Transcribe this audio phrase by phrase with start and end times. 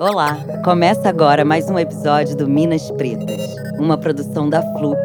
[0.00, 3.38] Olá, começa agora mais um episódio do Minas Pretas,
[3.78, 4.96] uma produção da Flup,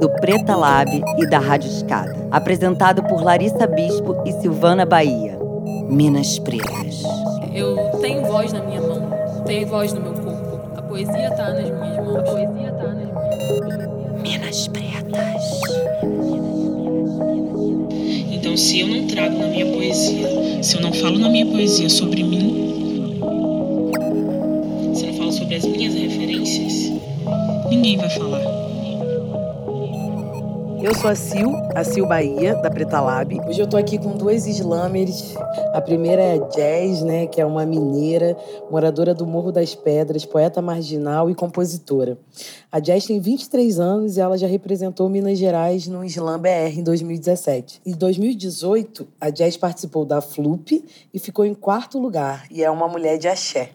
[0.00, 2.26] do Preta Lab e da Rádio Escada.
[2.28, 5.38] Apresentado por Larissa Bispo e Silvana Bahia.
[5.88, 7.04] Minas Pretas.
[7.54, 9.12] Eu tenho voz na minha mão,
[9.46, 10.60] tenho voz no meu corpo.
[10.76, 12.16] A poesia tá nas minhas mãos.
[12.16, 14.22] A poesia tá nas minhas mãos.
[14.22, 15.60] Minas Pretas.
[18.32, 21.88] Então, se eu não trago na minha poesia, se eu não falo na minha poesia
[21.88, 22.81] sobre mim,
[27.82, 28.62] ninguém vai falar.
[30.80, 33.40] Eu sou a Sil, a Sil Bahia, da Preta Lab.
[33.46, 35.34] Hoje eu tô aqui com duas slammers.
[35.72, 38.36] A primeira é a Jazz, né, que é uma mineira,
[38.68, 42.18] moradora do Morro das Pedras, poeta marginal e compositora.
[42.70, 46.82] A Jazz tem 23 anos e ela já representou Minas Gerais no Slam BR em
[46.82, 47.80] 2017.
[47.86, 52.88] Em 2018, a Jazz participou da Flup e ficou em quarto lugar, e é uma
[52.88, 53.70] mulher de axé.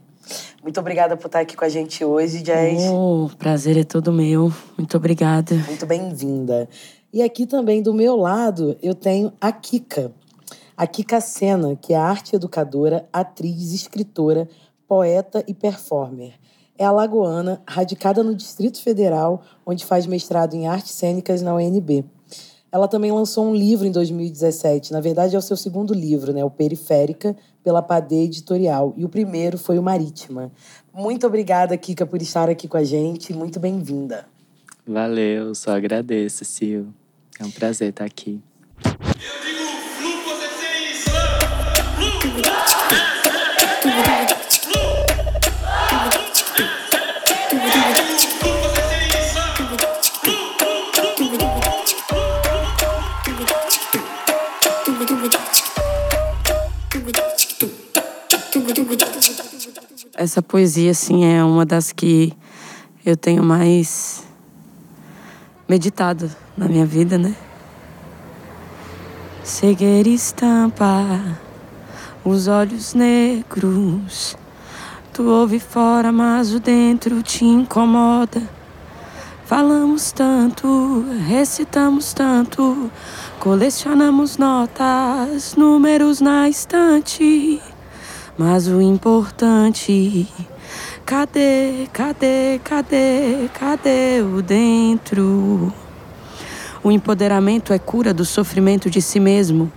[0.62, 2.84] Muito obrigada por estar aqui com a gente hoje, Jazz.
[2.92, 4.52] Oh, prazer é todo meu.
[4.78, 5.56] Muito obrigada.
[5.68, 6.68] Muito bem-vinda.
[7.14, 10.12] E aqui também do meu lado eu tenho a Kika.
[10.76, 14.48] A Kika Sena, que é arte educadora, atriz, escritora,
[14.88, 16.34] poeta e performer.
[16.78, 22.06] É alagoana, radicada no Distrito Federal, onde faz mestrado em artes cênicas na UNB.
[22.78, 24.94] Ela também lançou um livro em 2017.
[24.94, 26.46] Na verdade, é o seu segundo livro, né?
[26.46, 28.94] O Periférica, pela Padê Editorial.
[28.96, 30.52] E o primeiro foi o Marítima.
[30.94, 33.34] Muito obrigada, Kika, por estar aqui com a gente.
[33.34, 34.28] Muito bem-vinda.
[34.86, 36.94] Valeu, só agradeço, Sil.
[37.40, 38.40] É um prazer estar aqui.
[60.20, 62.34] Essa poesia, assim, é uma das que
[63.06, 64.24] eu tenho mais
[65.70, 67.36] meditado na minha vida, né?
[69.44, 71.38] Cegueira estampa
[72.26, 74.36] os olhos negros.
[75.14, 78.42] Tu ouve fora, mas o dentro te incomoda.
[79.46, 82.90] Falamos tanto, recitamos tanto,
[83.40, 87.62] colecionamos notas, números na estante.
[88.38, 90.28] Mas o importante,
[91.04, 95.74] cadê, cadê, cadê, cadê o dentro?
[96.84, 99.72] O empoderamento é cura do sofrimento de si mesmo.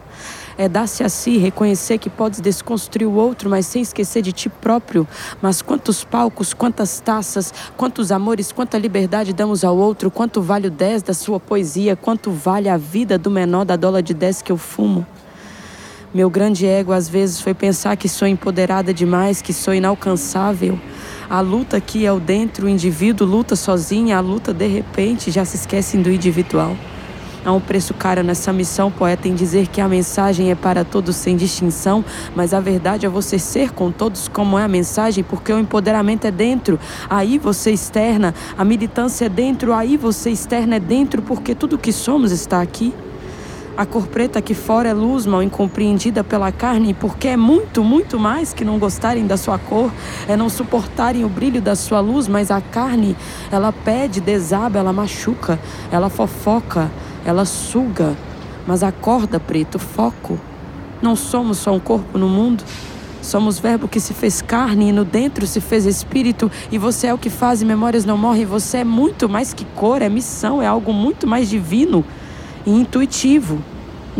[0.58, 4.50] É dar-se a si, reconhecer que podes desconstruir o outro, mas sem esquecer de ti
[4.50, 5.08] próprio.
[5.40, 10.70] Mas quantos palcos, quantas taças, quantos amores, quanta liberdade damos ao outro, quanto vale o
[10.70, 14.52] 10 da sua poesia, quanto vale a vida do menor da dólar de 10 que
[14.52, 15.06] eu fumo.
[16.12, 20.76] Meu grande ego às vezes foi pensar que sou empoderada demais, que sou inalcançável.
[21.28, 25.44] A luta aqui é o dentro, o indivíduo luta sozinho, a luta de repente já
[25.44, 26.76] se esquecem do individual.
[27.44, 31.14] Há um preço caro nessa missão, poeta, em dizer que a mensagem é para todos
[31.14, 32.04] sem distinção,
[32.34, 36.26] mas a verdade é você ser com todos como é a mensagem, porque o empoderamento
[36.26, 36.76] é dentro,
[37.08, 41.92] aí você externa, a militância é dentro, aí você externa é dentro, porque tudo que
[41.92, 42.92] somos está aqui.
[43.80, 48.18] A cor preta aqui fora é luz mal incompreendida pela carne, porque é muito, muito
[48.18, 49.90] mais que não gostarem da sua cor,
[50.28, 53.16] é não suportarem o brilho da sua luz, mas a carne,
[53.50, 55.58] ela pede, desaba, ela machuca,
[55.90, 56.90] ela fofoca,
[57.24, 58.14] ela suga,
[58.66, 60.38] mas acorda, preto, foco.
[61.00, 62.62] Não somos só um corpo no mundo.
[63.22, 67.14] Somos verbo que se fez carne e no dentro se fez espírito, e você é
[67.14, 68.44] o que faz e memórias não morrem.
[68.44, 72.04] Você é muito mais que cor, é missão, é algo muito mais divino
[72.66, 73.58] e intuitivo.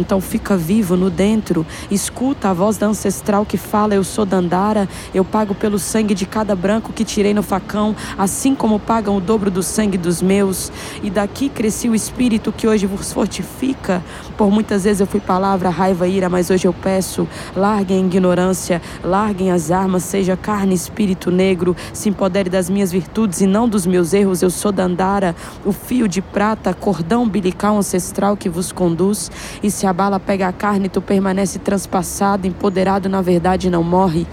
[0.01, 4.89] Então fica vivo no dentro, escuta a voz da ancestral que fala: Eu sou Dandara,
[5.15, 9.21] eu pago pelo sangue de cada branco que tirei no facão, assim como pagam o
[9.21, 10.73] dobro do sangue dos meus.
[11.03, 14.03] E daqui cresci o espírito que hoje vos fortifica.
[14.39, 18.81] Por muitas vezes eu fui palavra, raiva, ira, mas hoje eu peço: larguem a ignorância,
[19.05, 23.85] larguem as armas, seja carne, espírito negro, se empodere das minhas virtudes e não dos
[23.85, 24.41] meus erros.
[24.41, 29.31] Eu sou Dandara, o fio de prata, cordão umbilical ancestral que vos conduz.
[29.63, 34.27] E se a bala pega a carne, tu permanece transpassado, empoderado, na verdade não morre.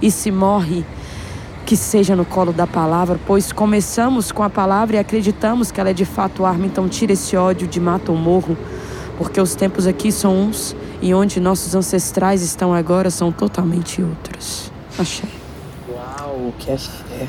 [0.00, 0.84] E se morre,
[1.64, 5.90] que seja no colo da palavra, pois começamos com a palavra e acreditamos que ela
[5.90, 8.56] é de fato arma, então tira esse ódio de mata ou morro,
[9.16, 14.72] porque os tempos aqui são uns e onde nossos ancestrais estão agora são totalmente outros.
[14.98, 15.28] Achei.
[15.88, 17.28] Uau, que axé.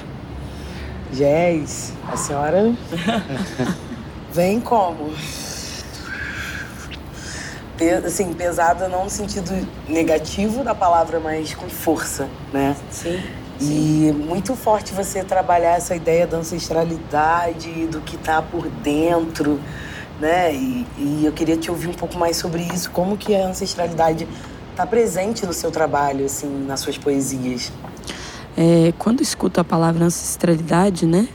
[1.12, 2.74] Jazz, a senhora
[4.34, 5.12] vem como?
[7.92, 12.76] Assim, pesada não no sentido negativo da palavra, mas com força, né?
[12.90, 13.22] Sim.
[13.62, 19.60] E muito forte você trabalhar essa ideia da ancestralidade, do que está por dentro,
[20.20, 20.54] né?
[20.54, 22.90] E, e, eu queria te ouvir um pouco mais sobre isso.
[22.92, 24.28] Como que a ancestralidade
[24.72, 27.72] está presente no seu trabalho, assim, nas suas poesias?
[28.58, 31.28] É, quando escuto a palavra ancestralidade, né?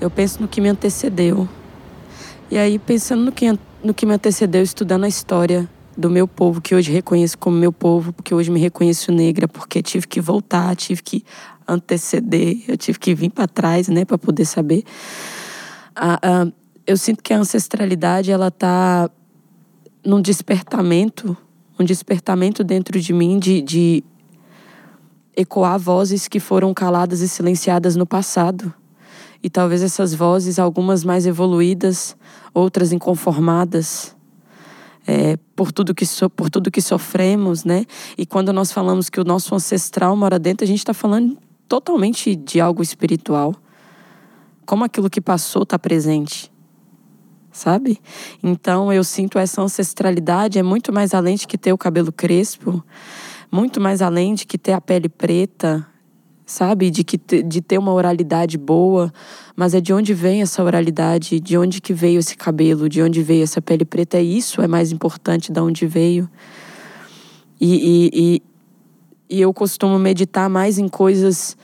[0.00, 1.48] Eu penso no que me antecedeu.
[2.50, 3.46] E aí, pensando no que,
[3.86, 7.72] no que me antecedeu, estudando a história do meu povo, que hoje reconheço como meu
[7.72, 11.24] povo, porque hoje me reconheço negra, porque tive que voltar, tive que
[11.66, 14.82] anteceder, eu tive que vir para trás, né, para poder saber.
[15.94, 16.46] Ah, ah,
[16.86, 19.08] eu sinto que a ancestralidade ela tá
[20.04, 21.36] num despertamento,
[21.78, 24.04] um despertamento dentro de mim de, de
[25.36, 28.74] ecoar vozes que foram caladas e silenciadas no passado.
[29.46, 32.16] E talvez essas vozes, algumas mais evoluídas,
[32.52, 34.12] outras inconformadas,
[35.06, 37.84] é, por, tudo que so, por tudo que sofremos, né?
[38.18, 41.38] E quando nós falamos que o nosso ancestral mora dentro, a gente está falando
[41.68, 43.54] totalmente de algo espiritual.
[44.66, 46.52] Como aquilo que passou está presente,
[47.52, 48.00] sabe?
[48.42, 52.84] Então eu sinto essa ancestralidade é muito mais além de que ter o cabelo crespo,
[53.48, 55.86] muito mais além de que ter a pele preta,
[56.46, 56.90] sabe?
[56.90, 59.12] De, que, de ter uma oralidade boa,
[59.56, 63.20] mas é de onde vem essa oralidade, de onde que veio esse cabelo, de onde
[63.20, 64.16] veio essa pele preta.
[64.16, 66.30] É isso é mais importante, de onde veio.
[67.60, 68.42] E, e, e,
[69.36, 71.56] e eu costumo meditar mais em coisas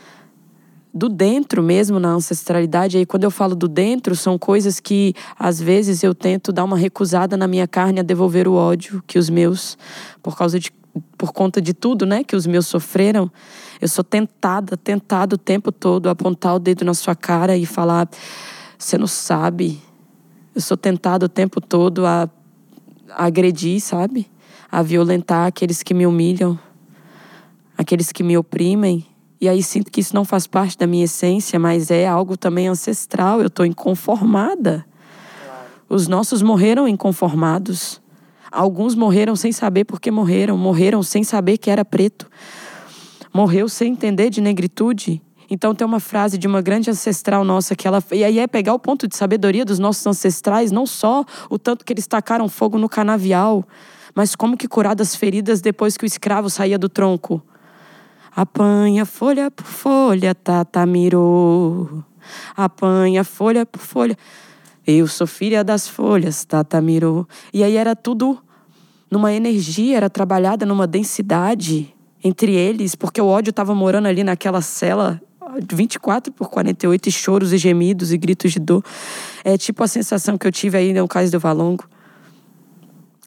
[0.92, 2.98] do dentro mesmo, na ancestralidade.
[2.98, 6.76] Aí quando eu falo do dentro, são coisas que às vezes eu tento dar uma
[6.76, 9.78] recusada na minha carne a devolver o ódio que os meus,
[10.22, 10.70] por causa de
[11.16, 13.30] por conta de tudo, né, que os meus sofreram,
[13.80, 17.64] eu sou tentada, tentada o tempo todo a apontar o dedo na sua cara e
[17.64, 18.08] falar:
[18.78, 19.80] você não sabe.
[20.54, 22.28] Eu sou tentada o tempo todo a,
[23.10, 24.30] a agredir, sabe?
[24.70, 26.58] A violentar aqueles que me humilham,
[27.76, 29.06] aqueles que me oprimem.
[29.40, 32.68] E aí sinto que isso não faz parte da minha essência, mas é algo também
[32.68, 33.40] ancestral.
[33.40, 34.84] Eu estou inconformada.
[35.88, 38.01] Os nossos morreram inconformados.
[38.52, 42.30] Alguns morreram sem saber por que morreram, morreram sem saber que era preto.
[43.32, 45.22] Morreu sem entender de negritude.
[45.48, 48.74] Então tem uma frase de uma grande ancestral nossa que ela e aí é pegar
[48.74, 52.78] o ponto de sabedoria dos nossos ancestrais, não só o tanto que eles tacaram fogo
[52.78, 53.66] no canavial,
[54.14, 57.42] mas como que curadas as feridas depois que o escravo saía do tronco.
[58.34, 62.02] Apanha folha por folha, tata mirou.
[62.56, 64.16] Apanha folha por folha.
[64.86, 67.26] Eu sou filha das folhas, Tata mirou.
[67.52, 68.38] E aí era tudo
[69.10, 71.94] numa energia, era trabalhada numa densidade
[72.24, 75.20] entre eles, porque o ódio estava morando ali naquela cela
[75.72, 78.84] 24 por 48 e choros e gemidos e gritos de dor.
[79.44, 81.84] É tipo a sensação que eu tive aí no caso do Valongo.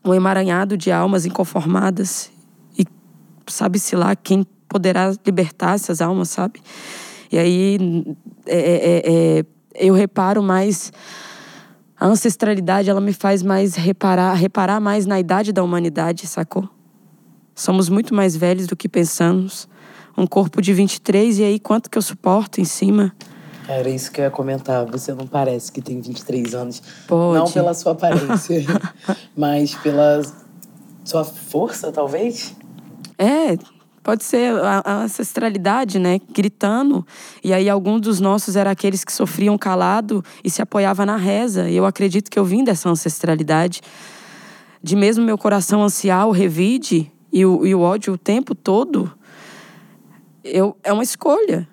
[0.04, 2.31] Um emaranhado de almas inconformadas
[2.78, 2.86] e
[3.48, 6.62] sabe-se lá quem poderá libertar essas almas, sabe?
[7.31, 8.06] E aí
[8.46, 10.92] é, é, é, eu reparo mais
[12.06, 16.69] a ancestralidade, ela me faz mais reparar, reparar mais na idade da humanidade, sacou?
[17.56, 19.68] Somos muito mais velhos do que pensamos.
[20.16, 23.12] Um corpo de 23 e aí quanto que eu suporto em cima?
[23.68, 24.86] Era isso que eu ia comentar.
[24.86, 26.84] Você não parece que tem 23 anos.
[27.07, 27.40] Pode.
[27.40, 28.63] Não pela sua aparência,
[29.36, 30.22] mas pela
[31.04, 32.56] sua força, talvez?
[33.18, 33.57] É,
[34.06, 36.21] Pode ser a, a ancestralidade, né?
[36.31, 37.04] Gritando.
[37.44, 41.68] E aí, alguns dos nossos eram aqueles que sofriam calado e se apoiava na reza.
[41.68, 43.81] E eu acredito que eu vim dessa ancestralidade.
[44.80, 49.12] De mesmo meu coração ansiar o revide e o, e o ódio o tempo todo,
[50.44, 51.68] eu, é uma escolha.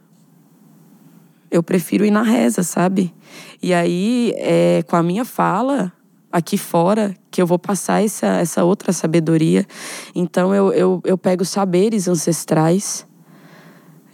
[1.50, 3.14] Eu prefiro ir na reza, sabe?
[3.62, 5.92] E aí, é, com a minha fala,
[6.32, 9.66] aqui fora que eu vou passar essa, essa outra sabedoria.
[10.14, 13.06] Então eu, eu, eu pego saberes ancestrais,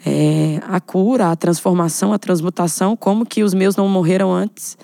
[0.05, 4.77] é, a cura, a transformação, a transmutação, como que os meus não morreram antes,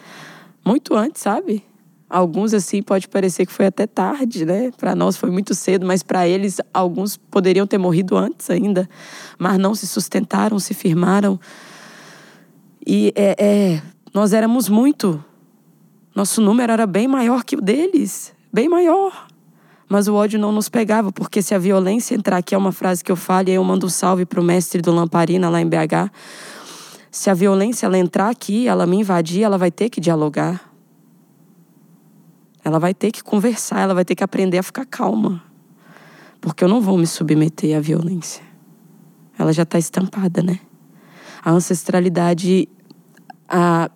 [0.65, 1.65] muito antes, sabe?
[2.09, 4.71] Alguns assim pode parecer que foi até tarde, né?
[4.77, 8.89] Para nós foi muito cedo, mas para eles alguns poderiam ter morrido antes ainda,
[9.39, 11.41] mas não se sustentaram, se firmaram.
[12.87, 15.25] E é, é nós éramos muito
[16.15, 19.27] nosso número era bem maior que o deles, bem maior.
[19.89, 23.03] Mas o ódio não nos pegava, porque se a violência entrar, aqui é uma frase
[23.03, 25.67] que eu falo, e aí eu mando um salve pro mestre do Lamparina lá em
[25.67, 26.11] BH.
[27.11, 30.73] Se a violência ela entrar aqui, ela me invadir, ela vai ter que dialogar.
[32.65, 35.43] Ela vai ter que conversar, ela vai ter que aprender a ficar calma.
[36.41, 38.43] Porque eu não vou me submeter à violência.
[39.39, 40.61] Ela já está estampada, né?
[41.45, 42.69] A ancestralidade,
[43.49, 43.91] a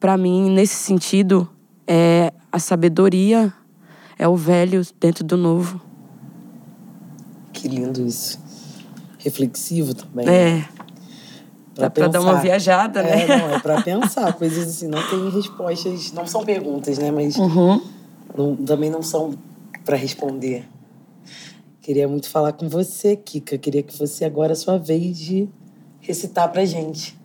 [0.00, 1.48] para mim, nesse sentido,
[1.86, 3.52] é a sabedoria
[4.18, 5.80] é o velho dentro do novo.
[7.52, 8.38] Que lindo isso.
[9.18, 10.26] reflexivo também.
[10.26, 10.64] É.
[11.74, 13.22] Pra Dá pra dar uma viajada, né?
[13.24, 14.32] É, não, é pra pensar.
[14.32, 17.10] Coisas assim, não tem respostas, não são perguntas, né?
[17.10, 17.80] Mas Uhum.
[18.36, 19.34] não- também não são
[19.84, 20.66] pra responder.
[21.82, 23.58] Queria muito falar com você, Kika.
[23.58, 25.46] Queria que fosse agora a sua vez de
[26.00, 27.18] recitar pra gente.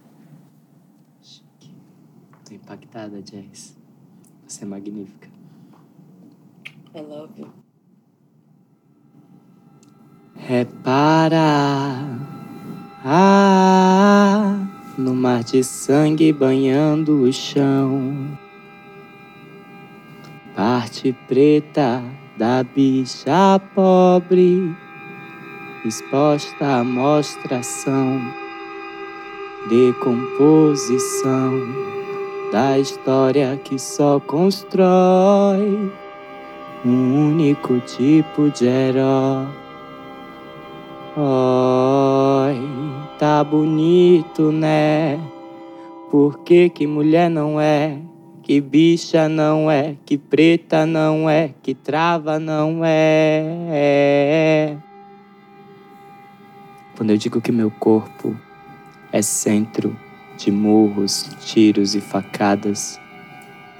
[2.76, 3.78] Impactada, Jess.
[4.46, 5.30] Você é magnífica.
[6.94, 7.48] I love you.
[10.36, 12.20] Repara
[13.04, 14.60] ah,
[14.98, 18.38] no mar de sangue banhando o chão.
[20.54, 22.04] Parte preta
[22.38, 24.76] da bicha pobre,
[25.86, 28.20] exposta à mostração,
[29.70, 31.96] decomposição
[32.52, 35.92] da história que só constrói
[36.86, 39.48] um único tipo de herói.
[43.18, 45.20] Tá bonito, né?
[46.12, 47.98] Por que que mulher não é?
[48.44, 49.96] Que bicha não é?
[50.06, 51.50] Que preta não é?
[51.64, 54.78] Que trava não é?
[56.96, 58.36] Quando eu digo que meu corpo
[59.12, 60.05] é centro
[60.38, 63.00] de murros, tiros e facadas,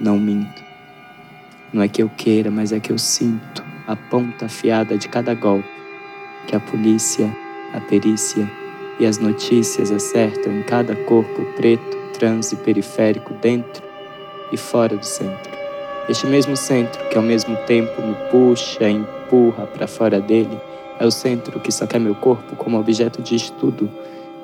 [0.00, 0.64] não minto.
[1.72, 5.34] Não é que eu queira, mas é que eu sinto a ponta afiada de cada
[5.34, 5.68] golpe
[6.46, 7.34] que a polícia,
[7.72, 8.50] a perícia
[8.98, 13.82] e as notícias acertam em cada corpo preto, trans e periférico dentro
[14.52, 15.52] e fora do centro.
[16.08, 20.56] Este mesmo centro que ao mesmo tempo me puxa e empurra para fora dele
[20.98, 23.90] é o centro que só quer meu corpo como objeto de estudo.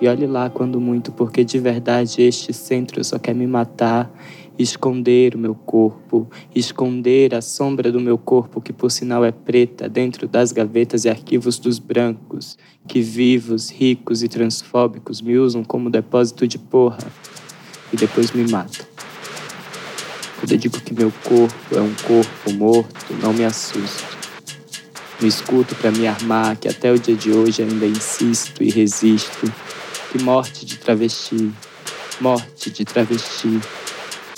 [0.03, 4.13] E olhe lá quando muito, porque de verdade este centro só quer me matar,
[4.59, 9.89] esconder o meu corpo, esconder a sombra do meu corpo, que por sinal é preta,
[9.89, 15.89] dentro das gavetas e arquivos dos brancos, que vivos, ricos e transfóbicos me usam como
[15.89, 17.07] depósito de porra
[17.93, 18.85] e depois me matam.
[20.41, 24.19] Quando eu digo que meu corpo é um corpo morto, não me assusto.
[25.21, 29.47] Me escuto para me armar, que até o dia de hoje ainda insisto e resisto.
[30.13, 31.51] Que morte de travesti,
[32.21, 33.59] morte de travesti,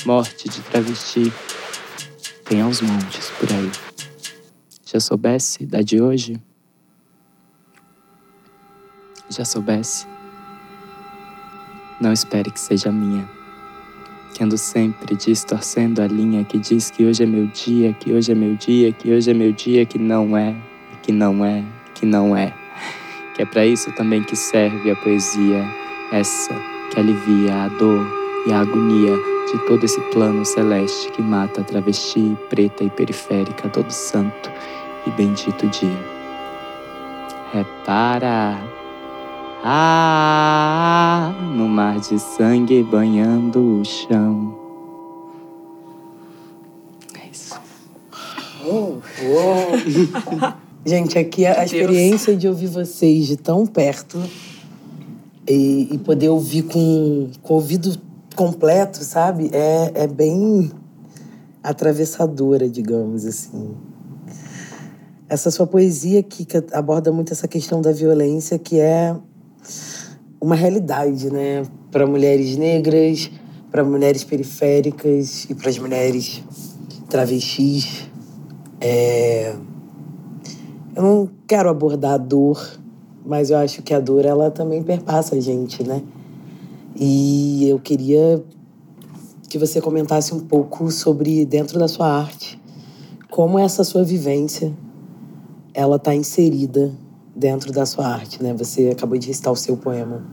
[0.06, 1.32] morte de travesti.
[2.44, 3.72] Tem aos montes por aí.
[4.86, 6.40] Já soubesse da de hoje?
[9.28, 10.06] Já soubesse?
[12.00, 13.28] Não espere que seja minha.
[14.32, 18.30] Que ando sempre distorcendo a linha que diz que hoje é meu dia, que hoje
[18.30, 20.54] é meu dia, que hoje é meu dia, que não é,
[21.02, 21.64] que não é,
[21.96, 22.63] que não é.
[23.34, 25.64] Que é para isso também que serve a poesia,
[26.12, 26.54] essa
[26.90, 28.06] que alivia a dor
[28.46, 29.16] e a agonia
[29.50, 34.50] de todo esse plano celeste que mata a travesti, preta e periférica todo santo
[35.06, 36.14] e bendito dia.
[37.52, 38.58] Repara,
[39.64, 44.58] ah, no mar de sangue banhando o chão.
[47.14, 47.58] É isso.
[50.86, 54.22] Gente, aqui a, a experiência de ouvir vocês de tão perto
[55.48, 57.98] e, e poder ouvir com, com o ouvido
[58.36, 59.50] completo, sabe?
[59.52, 60.70] É, é bem
[61.62, 63.74] atravessadora, digamos assim.
[65.26, 69.16] Essa sua poesia aqui que aborda muito essa questão da violência, que é
[70.38, 71.62] uma realidade, né?
[71.90, 73.30] Para mulheres negras,
[73.70, 76.42] para mulheres periféricas e para as mulheres
[77.08, 78.06] travestis.
[78.78, 79.56] É...
[80.96, 82.78] Eu não quero abordar a dor,
[83.26, 86.00] mas eu acho que a dor ela também perpassa a gente, né?
[86.94, 88.44] E eu queria
[89.48, 92.60] que você comentasse um pouco sobre dentro da sua arte,
[93.28, 94.72] como essa sua vivência
[95.72, 96.92] ela está inserida
[97.34, 98.54] dentro da sua arte, né?
[98.54, 100.24] Você acabou de recitar o seu poema.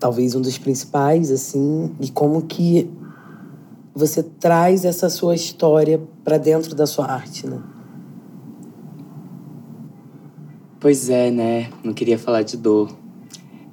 [0.00, 2.90] Talvez um dos principais, assim, e como que
[3.94, 7.62] você traz essa sua história para dentro da sua arte, né?
[10.82, 11.70] Pois é, né?
[11.84, 12.92] Não queria falar de dor.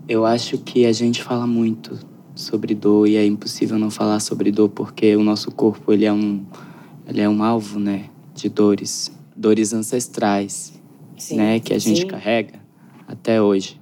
[0.08, 1.98] Eu acho que a gente fala muito
[2.36, 6.13] sobre dor e é impossível não falar sobre dor porque o nosso corpo ele é
[6.13, 6.46] um
[7.08, 10.80] ele é um alvo, né, de dores, dores ancestrais,
[11.18, 12.08] Sim, né, que a gente sim.
[12.08, 12.60] carrega
[13.08, 13.82] até hoje.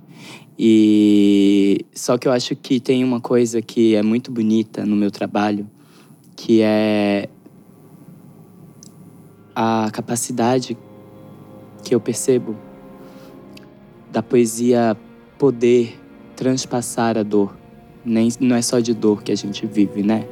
[0.58, 5.12] E só que eu acho que tem uma coisa que é muito bonita no meu
[5.12, 5.70] trabalho,
[6.34, 7.28] que é
[9.54, 10.78] a capacidade
[11.84, 12.67] que eu percebo
[14.18, 14.98] da poesia
[15.38, 15.96] poder
[16.36, 17.56] transpassar a dor.
[18.04, 20.26] Nem, não é só de dor que a gente vive, né?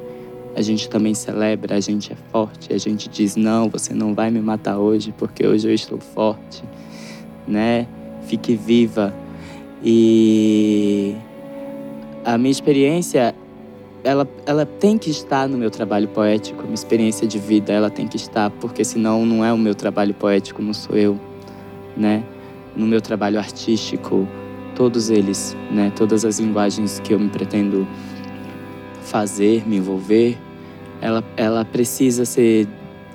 [0.56, 4.28] A gente também celebra, a gente é forte, a gente diz: não, você não vai
[4.28, 6.64] me matar hoje porque hoje eu estou forte,
[7.46, 7.86] né?
[8.22, 9.14] fique viva.
[9.84, 11.14] E
[12.24, 13.36] a minha experiência,
[14.02, 18.08] ela, ela tem que estar no meu trabalho poético, minha experiência de vida, ela tem
[18.08, 21.20] que estar, porque senão não é o meu trabalho poético, não sou eu,
[21.96, 22.24] né?
[22.76, 24.28] No meu trabalho artístico,
[24.74, 25.90] todos eles, né?
[25.96, 27.86] Todas as linguagens que eu me pretendo
[29.02, 30.36] fazer, me envolver,
[31.00, 32.68] ela, ela precisa ser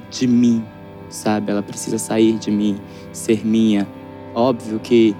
[0.09, 0.63] de mim,
[1.09, 1.51] sabe?
[1.51, 2.77] Ela precisa sair de mim,
[3.11, 3.87] ser minha.
[4.33, 5.15] Óbvio que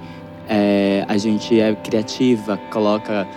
[0.48, 3.27] é, a gente é criativa, coloca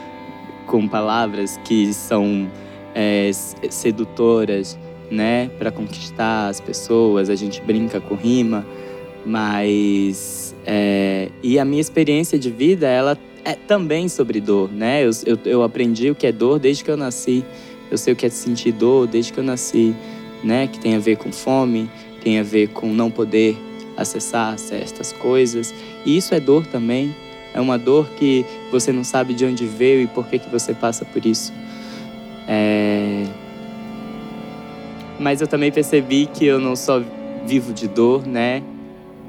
[0.67, 2.49] com palavras que são
[2.95, 4.79] é, sedutoras,
[5.11, 7.29] né, para conquistar as pessoas.
[7.29, 8.65] A gente brinca com rima,
[9.25, 15.05] mas é, e a minha experiência de vida, ela é também sobre dor, né?
[15.05, 17.45] Eu, eu, eu aprendi o que é dor desde que eu nasci.
[17.91, 19.95] Eu sei o que é sentir dor desde que eu nasci,
[20.43, 20.67] né?
[20.67, 21.91] Que tem a ver com fome,
[22.23, 23.57] tem a ver com não poder
[23.97, 25.75] acessar certas coisas.
[26.05, 27.15] E isso é dor também.
[27.53, 30.75] É uma dor que você não sabe de onde veio e por que, que você
[30.75, 31.53] passa por isso.
[32.49, 33.25] É...
[35.21, 37.01] Mas eu também percebi que eu não só
[37.47, 38.63] vivo de dor, né?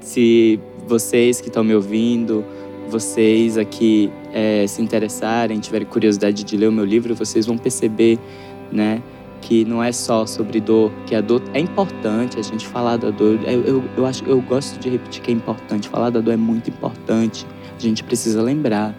[0.05, 2.45] Se vocês que estão me ouvindo,
[2.87, 8.19] vocês aqui é, se interessarem, tiverem curiosidade de ler o meu livro, vocês vão perceber,
[8.71, 9.01] né?
[9.41, 13.09] Que não é só sobre dor, que a dor é importante a gente falar da
[13.09, 13.39] dor.
[13.47, 15.89] Eu, eu, eu, acho, eu gosto de repetir que é importante.
[15.89, 17.47] Falar da dor é muito importante.
[17.75, 18.93] A gente precisa lembrar,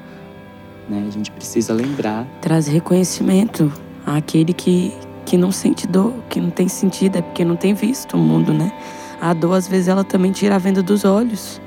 [0.89, 1.05] né?
[1.07, 2.27] A gente precisa lembrar.
[2.43, 3.73] Traz reconhecimento
[4.05, 4.93] àquele que,
[5.25, 8.53] que não sente dor, que não tem sentido, é porque não tem visto o mundo,
[8.53, 8.73] né?
[9.21, 11.61] A dor, às vezes, ela também tira a venda dos olhos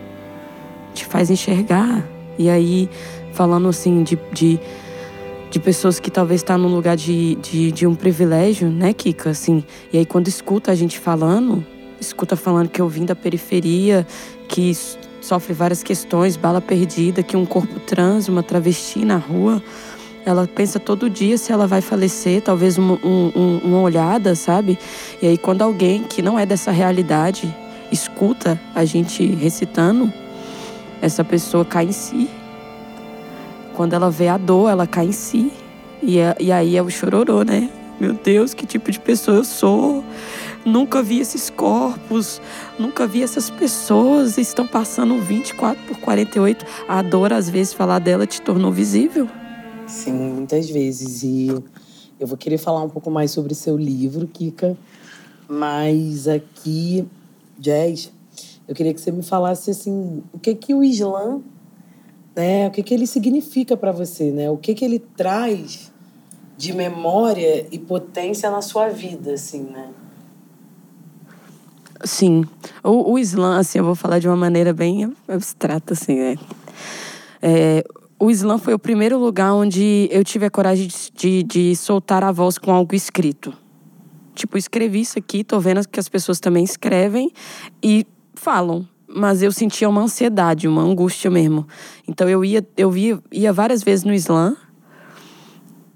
[0.93, 2.05] te faz enxergar.
[2.37, 2.89] E aí,
[3.33, 4.59] falando assim de, de,
[5.49, 9.31] de pessoas que talvez estão tá num lugar de, de, de um privilégio, né, Kika?
[9.31, 11.65] Assim, e aí, quando escuta a gente falando,
[11.99, 14.05] escuta falando que eu vim da periferia,
[14.47, 14.75] que
[15.21, 19.61] sofre várias questões, bala perdida, que um corpo trans, uma travesti na rua,
[20.25, 24.77] ela pensa todo dia se ela vai falecer, talvez uma, um, uma olhada, sabe?
[25.21, 27.53] E aí, quando alguém que não é dessa realidade
[27.91, 30.11] escuta a gente recitando,
[31.01, 32.29] essa pessoa cai em si.
[33.73, 35.51] Quando ela vê a dor, ela cai em si.
[36.01, 37.69] E, é, e aí é o chororô, né?
[37.99, 40.03] Meu Deus, que tipo de pessoa eu sou.
[40.65, 42.41] Nunca vi esses corpos,
[42.77, 44.37] nunca vi essas pessoas.
[44.37, 46.65] Estão passando 24 por 48.
[46.87, 49.27] A dor, às vezes, falar dela te tornou visível.
[49.89, 51.23] Sim, muitas vezes.
[51.23, 51.47] E
[52.19, 54.77] eu vou querer falar um pouco mais sobre seu livro, Kika.
[55.47, 57.07] Mas aqui,
[57.57, 58.11] Jazz,
[58.67, 61.41] eu queria que você me falasse assim, o que que o Islã,
[62.35, 64.49] né, o que que ele significa para você, né?
[64.51, 65.91] O que que ele traz
[66.55, 69.89] de memória e potência na sua vida, assim, né?
[72.03, 72.45] Sim,
[72.83, 76.35] o, o Islã, assim, eu vou falar de uma maneira bem abstrata, assim, né?
[77.41, 77.83] É,
[78.19, 82.23] o Islã foi o primeiro lugar onde eu tive a coragem de, de, de soltar
[82.23, 83.53] a voz com algo escrito.
[84.35, 87.31] Tipo, escrevi isso aqui, tô vendo que as pessoas também escrevem
[87.81, 91.65] e falam, mas eu sentia uma ansiedade, uma angústia mesmo.
[92.07, 94.55] Então eu ia, eu ia, ia várias vezes no Islã,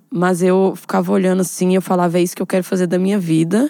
[0.10, 3.20] mas eu ficava olhando assim, eu falava é isso que eu quero fazer da minha
[3.20, 3.70] vida,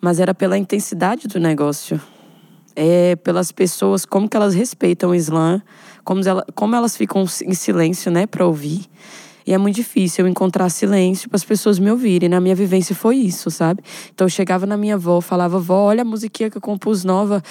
[0.00, 2.00] mas era pela intensidade do negócio.
[2.74, 5.62] É pelas pessoas, como que elas respeitam o Islã,
[6.04, 8.86] como, ela, como elas ficam em silêncio, né, para ouvir.
[9.46, 12.28] E é muito difícil eu encontrar silêncio para as pessoas me ouvirem.
[12.28, 13.82] Na minha vivência foi isso, sabe?
[14.14, 17.42] Então eu chegava na minha avó, falava: "Vó, olha a musiquinha que eu compus nova,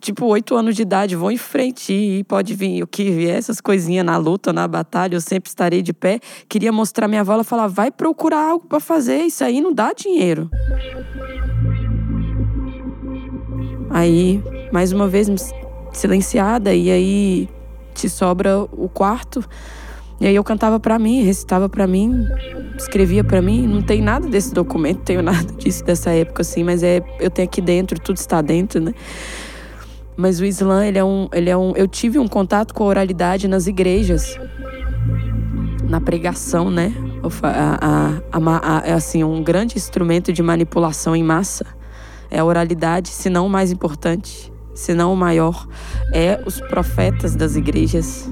[0.00, 3.60] tipo, oito anos de idade, vou em frente e pode vir o que vier, essas
[3.60, 6.20] coisinhas na luta, na batalha, eu sempre estarei de pé.
[6.48, 9.92] Queria mostrar minha avó, ela falava, vai procurar algo para fazer, isso aí não dá
[9.92, 10.48] dinheiro.
[13.90, 15.28] Aí, mais uma vez,
[15.92, 17.48] silenciada, e aí
[17.96, 19.44] te sobra o quarto.
[20.18, 22.26] E aí eu cantava para mim, recitava para mim,
[22.76, 23.66] escrevia para mim.
[23.66, 27.46] Não tem nada desse documento, tenho nada disso dessa época assim, mas é eu tenho
[27.46, 28.94] aqui dentro, tudo está dentro, né?
[30.16, 32.86] Mas o Islã, ele é um, ele é um, eu tive um contato com a
[32.86, 34.38] oralidade nas igrejas,
[35.84, 36.94] na pregação, né?
[37.42, 41.66] A, a, a, a, é assim, um grande instrumento de manipulação em massa
[42.30, 45.66] é a oralidade, se não o mais importante, se não o maior,
[46.12, 48.30] é os profetas das igrejas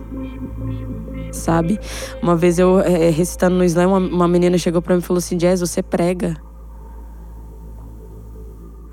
[1.35, 1.81] sabe?
[2.23, 5.19] Uma vez eu é, recitando no slam, uma, uma menina chegou para mim e falou
[5.19, 6.37] assim: Jazz, você prega.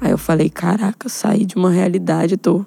[0.02, 2.66] Aí eu falei: Caraca, eu saí de uma realidade, tô,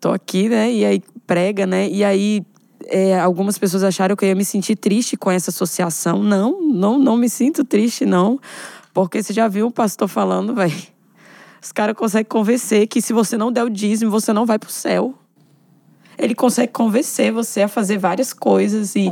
[0.00, 0.72] tô aqui, né?
[0.72, 1.88] E aí prega, né?
[1.88, 2.44] E aí
[2.86, 6.22] é, algumas pessoas acharam que eu ia me sentir triste com essa associação.
[6.22, 8.38] Não, não, não me sinto triste, não.
[8.92, 10.93] Porque você já viu um pastor falando, velho.
[11.64, 14.70] Os caras conseguem convencer que se você não der o dízimo, você não vai pro
[14.70, 15.14] céu.
[16.18, 19.10] ele consegue convencer você a fazer várias coisas e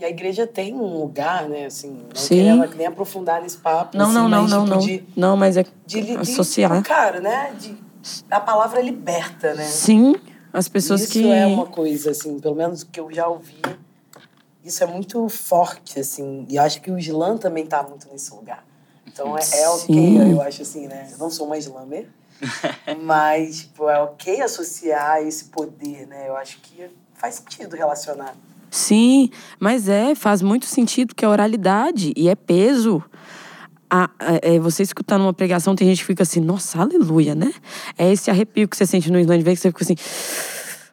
[0.00, 2.34] E a igreja tem um lugar, né, assim, não Sim.
[2.34, 3.96] querendo nem aprofundar nesse papo.
[3.96, 4.78] não, assim, não, não, não, tipo, não.
[4.78, 6.82] De, Não, mas é de, de, associar.
[6.82, 7.76] cara, né, de,
[8.28, 9.64] a palavra liberta, né?
[9.64, 10.16] Sim,
[10.52, 13.62] as pessoas isso que é uma coisa, assim, pelo menos que eu já ouvi,
[14.64, 18.64] isso é muito forte, assim, e acho que o slam também tá muito nesse lugar.
[19.14, 20.30] Então é, é ok, Sim.
[20.32, 21.06] eu acho assim, né?
[21.12, 22.08] Eu não sou uma slammer,
[23.04, 26.28] mas, tipo, é ok associar esse poder, né?
[26.28, 28.34] Eu acho que faz sentido relacionar.
[28.68, 33.00] Sim, mas é, faz muito sentido que é oralidade e é peso.
[33.88, 37.54] A, a- é, você escutando uma pregação, tem gente que fica assim, nossa, aleluia, né?
[37.96, 39.94] É esse arrepio que você sente no Islândia, que você fica assim.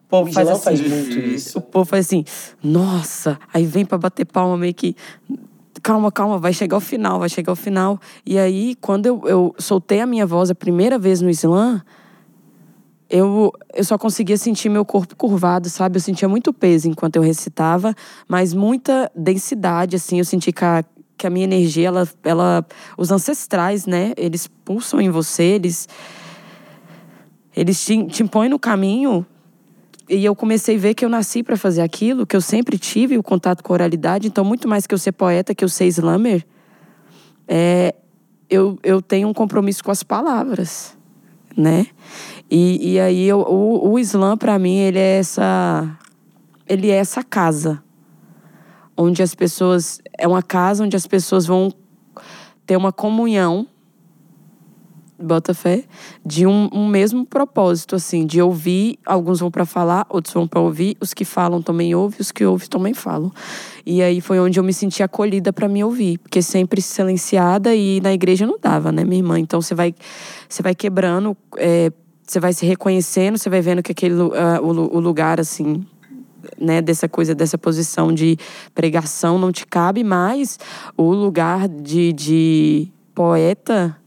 [0.05, 0.61] O povo faz assim.
[0.63, 1.57] faz muito isso.
[1.57, 2.23] O povo faz assim,
[2.61, 4.95] nossa, aí vem pra bater palma meio que.
[5.83, 7.99] Calma, calma, vai chegar ao final, vai chegar ao final.
[8.25, 11.81] E aí, quando eu, eu soltei a minha voz a primeira vez no Islã,
[13.09, 15.97] eu, eu só conseguia sentir meu corpo curvado, sabe?
[15.97, 17.93] Eu sentia muito peso enquanto eu recitava,
[18.27, 20.19] mas muita densidade, assim.
[20.19, 20.83] Eu senti que a,
[21.17, 22.65] que a minha energia, ela, ela...
[22.97, 24.13] Os ancestrais, né?
[24.15, 25.89] Eles pulsam em você, eles...
[27.53, 29.25] Eles te, te impõem no caminho
[30.09, 33.17] e eu comecei a ver que eu nasci para fazer aquilo, que eu sempre tive
[33.17, 34.27] o contato com a oralidade.
[34.27, 36.45] Então, muito mais que eu ser poeta, que eu ser slammer,
[37.47, 37.95] é,
[38.49, 40.97] eu, eu tenho um compromisso com as palavras,
[41.55, 41.87] né?
[42.49, 45.97] E, e aí, eu, o, o slam, para mim, ele é essa...
[46.67, 47.83] Ele é essa casa.
[48.95, 50.01] Onde as pessoas...
[50.17, 51.73] É uma casa onde as pessoas vão
[52.65, 53.67] ter uma comunhão
[55.21, 55.83] bota fé,
[56.25, 60.59] de um, um mesmo propósito, assim, de ouvir, alguns vão para falar, outros vão para
[60.59, 63.31] ouvir, os que falam também ouvem, os que ouvem também falam.
[63.85, 68.01] E aí foi onde eu me senti acolhida para me ouvir, porque sempre silenciada e
[68.01, 69.39] na igreja não dava, né, minha irmã?
[69.39, 69.93] Então você vai,
[70.47, 71.91] você vai quebrando, é,
[72.25, 75.85] você vai se reconhecendo, você vai vendo que aquele ah, o, o lugar, assim,
[76.59, 78.37] né, dessa coisa, dessa posição de
[78.73, 80.59] pregação não te cabe mais,
[80.97, 83.97] o lugar de, de poeta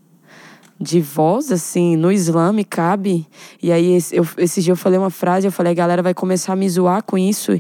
[0.81, 3.27] de voz, assim, no Islã me cabe.
[3.63, 6.15] E aí, esse, eu, esse dia eu falei uma frase, eu falei, a galera vai
[6.15, 7.53] começar a me zoar com isso.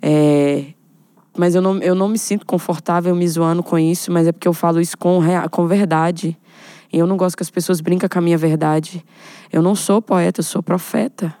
[0.00, 0.66] É,
[1.36, 4.46] mas eu não, eu não me sinto confortável me zoando com isso, mas é porque
[4.46, 6.38] eu falo isso com, com verdade.
[6.92, 9.02] E eu não gosto que as pessoas brincam com a minha verdade.
[9.50, 11.34] Eu não sou poeta, eu sou profeta.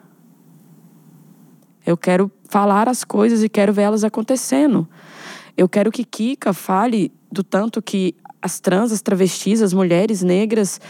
[1.84, 4.88] Eu quero falar as coisas e quero ver elas acontecendo.
[5.56, 10.80] Eu quero que Kika fale do tanto que as trans, as travestis, as mulheres negras,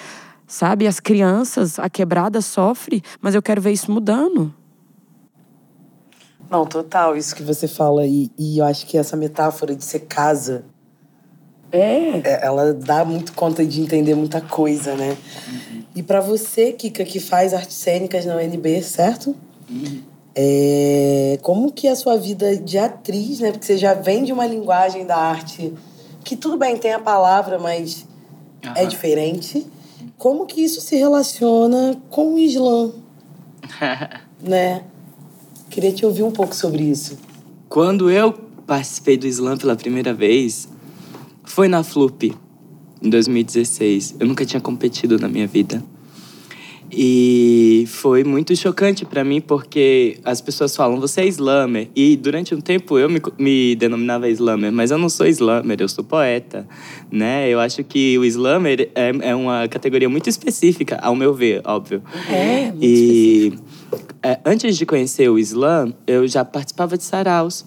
[0.47, 4.53] sabe, as crianças, a quebrada sofre, mas eu quero ver isso mudando.
[6.51, 8.07] Não, total, isso que você fala.
[8.07, 10.65] E, e eu acho que essa metáfora de ser casa,
[11.71, 12.19] É.
[12.19, 15.17] é, ela dá muito conta de entender muita coisa, né?
[15.95, 19.35] E pra você, Kika, que faz artes cênicas na UNB, certo?
[20.35, 23.51] É, como que é a sua vida de atriz, né?
[23.53, 25.73] Porque você já vem de uma linguagem da arte
[26.25, 28.07] que tudo bem, tem a palavra, mas
[28.63, 28.89] é Aham.
[28.89, 29.67] diferente.
[30.17, 32.93] Como que isso se relaciona com o Islã,
[34.41, 34.85] né?
[35.69, 37.19] Queria te ouvir um pouco sobre isso.
[37.69, 38.33] Quando eu
[38.67, 40.69] participei do slam pela primeira vez,
[41.45, 42.35] foi na Flup,
[43.03, 44.17] em 2016.
[44.21, 45.83] Eu nunca tinha competido na minha vida.
[46.93, 51.89] E foi muito chocante pra mim, porque as pessoas falam, você é slammer.
[51.97, 55.89] E durante um tempo eu me, me denominava slammer, mas eu não sou slammer, eu
[55.89, 56.67] sou poeta,
[57.11, 57.49] né?
[57.49, 62.03] Eu acho que o slammer é, é uma categoria muito específica, ao meu ver, óbvio.
[62.31, 63.53] É, muito E
[64.23, 67.65] é, antes de conhecer o slam, eu já participava de saraus.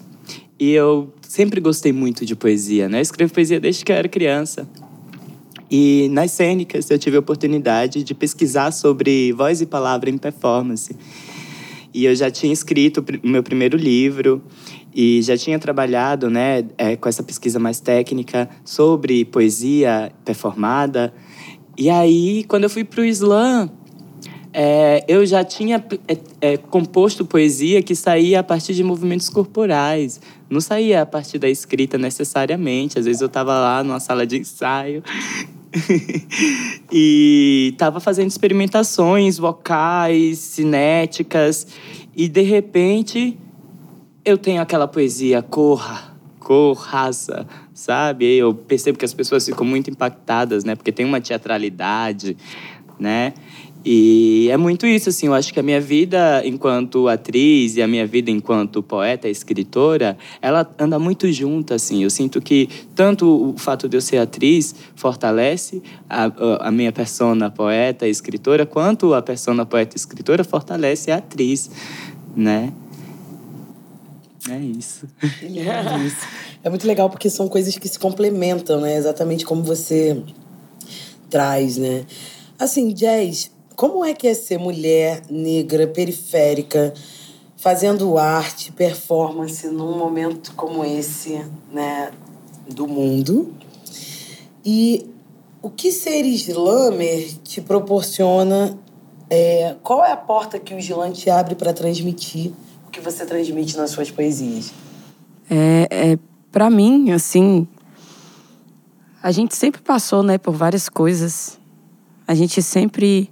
[0.58, 2.98] E eu sempre gostei muito de poesia, né?
[2.98, 4.66] Eu escrevo poesia desde que eu era criança.
[5.70, 10.96] E nas cênicas eu tive a oportunidade de pesquisar sobre voz e palavra em performance.
[11.92, 14.42] E eu já tinha escrito o meu primeiro livro
[14.94, 21.12] e já tinha trabalhado né, é, com essa pesquisa mais técnica sobre poesia performada.
[21.76, 23.70] E aí, quando eu fui para o slam,
[24.52, 30.20] é, eu já tinha é, é, composto poesia que saía a partir de movimentos corporais.
[30.48, 32.98] Não saía a partir da escrita necessariamente.
[32.98, 35.02] Às vezes eu estava lá numa sala de ensaio
[36.92, 41.66] e estava fazendo experimentações vocais, cinéticas.
[42.14, 43.38] E de repente
[44.24, 48.26] eu tenho aquela poesia corra, corraça, sabe?
[48.36, 50.74] Eu percebo que as pessoas ficam muito impactadas, né?
[50.74, 52.36] Porque tem uma teatralidade,
[52.98, 53.34] né?
[53.88, 55.26] E é muito isso, assim.
[55.26, 60.18] Eu acho que a minha vida enquanto atriz e a minha vida enquanto poeta escritora,
[60.42, 62.02] ela anda muito junto, assim.
[62.02, 66.24] Eu sinto que tanto o fato de eu ser atriz fortalece a,
[66.66, 71.70] a- minha persona poeta escritora, quanto a persona poeta escritora fortalece a atriz,
[72.34, 72.72] né?
[74.50, 75.06] É isso.
[75.42, 76.26] É isso.
[76.64, 78.96] É muito legal porque são coisas que se complementam, né?
[78.96, 80.20] Exatamente como você
[81.30, 82.04] traz, né?
[82.58, 86.94] Assim, Jazz, como é que é ser mulher negra, periférica,
[87.56, 92.10] fazendo arte, performance num momento como esse, né,
[92.66, 93.52] do mundo?
[94.64, 95.06] E
[95.60, 98.78] o que ser slammer te proporciona?
[99.28, 102.52] É, qual é a porta que o slam te abre para transmitir
[102.86, 104.72] o que você transmite nas suas poesias?
[105.50, 106.18] É, é
[106.50, 107.68] para mim, assim,
[109.22, 111.58] a gente sempre passou, né, por várias coisas.
[112.26, 113.30] A gente sempre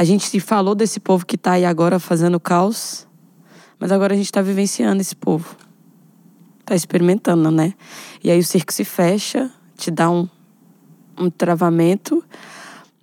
[0.00, 3.06] a gente falou desse povo que está aí agora fazendo caos,
[3.78, 5.54] mas agora a gente está vivenciando esse povo.
[6.60, 7.74] Está experimentando, né?
[8.24, 10.26] E aí o circo se fecha, te dá um,
[11.18, 12.24] um travamento,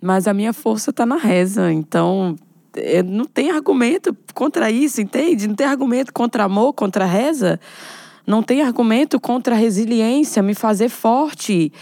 [0.02, 1.72] mas a minha força está na reza.
[1.72, 2.34] Então,
[3.06, 5.46] não tem argumento contra isso, entende?
[5.46, 7.60] Não tem argumento contra amor, contra reza.
[8.26, 11.72] Não tem argumento contra resiliência, me fazer forte.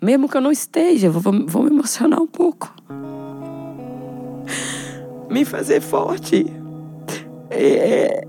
[0.00, 2.72] Mesmo que eu não esteja, vou, vou me emocionar um pouco.
[5.30, 6.44] Me fazer forte.
[7.50, 8.26] É,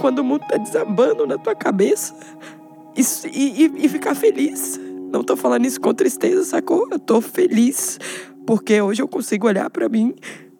[0.00, 2.14] quando o mundo tá desabando na tua cabeça.
[2.96, 4.80] E, e, e ficar feliz.
[5.12, 6.88] Não tô falando isso com tristeza, sacou?
[6.90, 7.98] Eu tô feliz
[8.46, 10.14] porque hoje eu consigo olhar para mim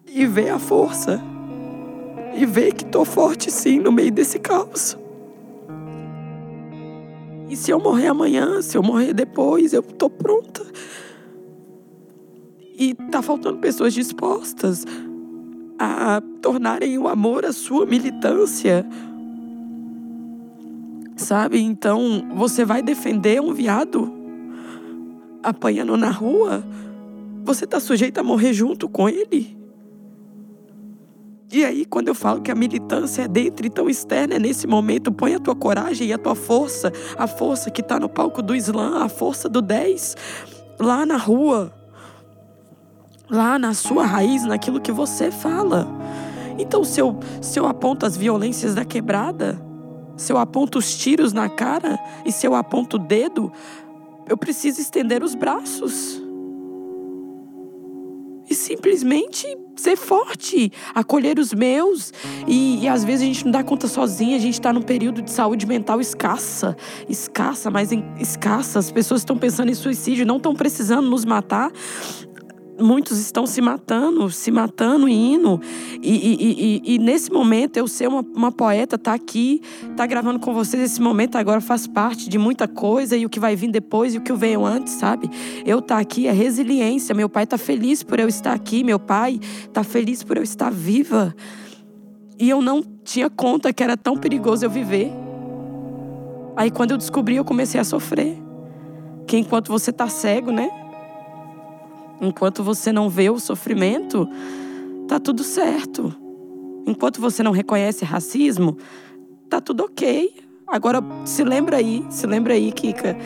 [0.06, 1.22] e ver a força.
[2.34, 4.98] E ver que tô forte sim no meio desse caos.
[7.48, 10.62] E se eu morrer amanhã, se eu morrer depois, eu tô pronta.
[12.78, 14.84] E tá faltando pessoas dispostas
[15.78, 18.86] a tornarem o amor a sua militância.
[21.16, 21.60] Sabe?
[21.60, 24.12] Então, você vai defender um viado
[25.42, 26.64] apanhando na rua,
[27.44, 29.56] você está sujeito a morrer junto com ele.
[31.52, 35.12] E aí, quando eu falo que a militância é dentro, então externa, é nesse momento,
[35.12, 38.54] põe a tua coragem e a tua força, a força que está no palco do
[38.54, 40.16] Islã, a força do 10,
[40.80, 41.72] lá na rua,
[43.30, 45.88] lá na sua raiz, naquilo que você fala.
[46.58, 49.60] Então, se eu, se eu aponto as violências da quebrada,
[50.16, 53.52] se eu aponto os tiros na cara e se eu aponto o dedo,
[54.28, 56.22] eu preciso estender os braços.
[58.48, 62.12] E simplesmente ser forte, acolher os meus.
[62.46, 65.20] E, e, às vezes a gente não dá conta sozinha, a gente está num período
[65.20, 66.76] de saúde mental escassa.
[67.08, 68.78] Escassa, mas em, escassa.
[68.78, 71.72] As pessoas estão pensando em suicídio, não estão precisando nos matar
[72.80, 75.60] muitos estão se matando, se matando e indo.
[76.02, 79.60] E, e, e, e nesse momento, eu ser uma, uma poeta, tá aqui,
[79.96, 80.82] tá gravando com vocês.
[80.82, 84.18] Esse momento agora faz parte de muita coisa e o que vai vir depois e
[84.18, 85.30] o que veio antes, sabe?
[85.64, 87.14] Eu tá aqui é resiliência.
[87.14, 88.84] Meu pai tá feliz por eu estar aqui.
[88.84, 89.40] Meu pai
[89.72, 91.34] tá feliz por eu estar viva.
[92.38, 95.10] E eu não tinha conta que era tão perigoso eu viver.
[96.54, 98.36] Aí quando eu descobri, eu comecei a sofrer.
[99.26, 100.70] Que enquanto você tá cego, né?
[102.20, 104.28] Enquanto você não vê o sofrimento,
[105.06, 106.14] tá tudo certo.
[106.86, 108.76] Enquanto você não reconhece racismo,
[109.48, 110.34] tá tudo ok.
[110.66, 113.16] Agora, se lembra aí, se lembra aí, Kika,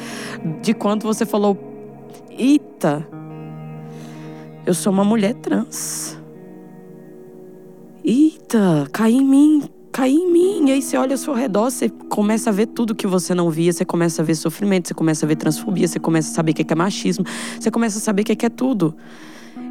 [0.63, 1.57] de quando você falou:
[2.31, 3.07] Eita,
[4.67, 6.19] eu sou uma mulher trans.
[8.05, 10.69] Eita, cai em mim, cair em mim.
[10.69, 13.51] E aí você olha ao seu redor, você começa a ver tudo que você não
[13.51, 16.53] via, você começa a ver sofrimento, você começa a ver transfobia, você começa a saber
[16.53, 17.25] o que é machismo,
[17.59, 18.95] você começa a saber o que é tudo.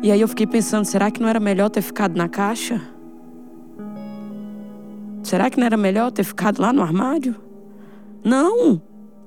[0.01, 2.81] E aí eu fiquei pensando, será que não era melhor ter ficado na caixa?
[5.23, 7.35] Será que não era melhor ter ficado lá no armário?
[8.23, 8.81] Não!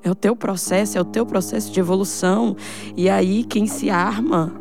[0.05, 2.57] É o teu processo, é o teu processo de evolução.
[2.97, 4.53] E aí quem se arma,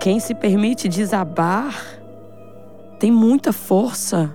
[0.00, 1.74] quem se permite desabar,
[2.98, 4.34] tem muita força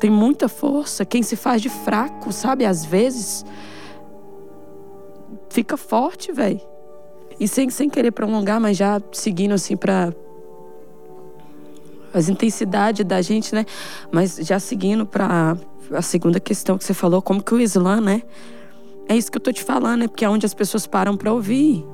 [0.00, 1.04] tem muita força.
[1.04, 2.64] Quem se faz de fraco, sabe?
[2.64, 3.44] Às vezes
[5.50, 6.60] fica forte, velho.
[7.38, 10.12] E sem, sem querer prolongar, mas já seguindo assim para
[12.12, 13.64] as intensidades da gente, né?
[14.10, 15.56] Mas já seguindo para
[15.92, 18.22] a segunda questão que você falou, como que o Islã, né?
[19.08, 21.32] É isso que eu tô te falando, é porque é onde as pessoas param para
[21.32, 21.84] ouvir.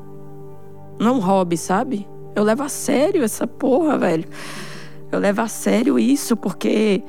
[0.99, 2.07] Não é hobby, sabe?
[2.35, 4.29] Eu levo a sério essa porra, velho.
[5.11, 7.03] Eu levo a sério isso porque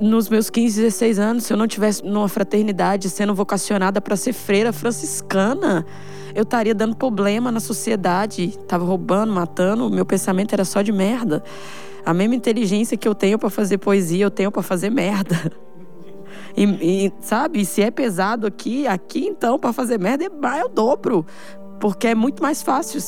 [0.00, 4.32] nos meus 15, 16 anos, se eu não tivesse numa fraternidade sendo vocacionada para ser
[4.32, 5.84] freira franciscana,
[6.34, 11.42] eu estaria dando problema na sociedade, tava roubando, matando, meu pensamento era só de merda.
[12.04, 15.52] A mesma inteligência que eu tenho para fazer poesia, eu tenho para fazer merda.
[16.56, 16.64] E,
[17.06, 21.24] e, sabe, se é pesado aqui, aqui então para fazer merda é o dobro,
[21.78, 23.00] porque é muito mais fácil,